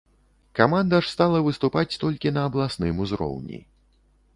Каманда 0.59 1.01
ж 1.03 1.11
стала 1.15 1.43
выступаць 1.49 1.99
толькі 2.07 2.35
на 2.39 2.47
абласным 2.51 2.95
узроўні. 3.07 3.67